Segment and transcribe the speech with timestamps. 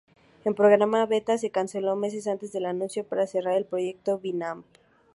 [0.45, 4.65] El programa beta se canceló meses antes del anuncio para cerrar el proyecto Winamp.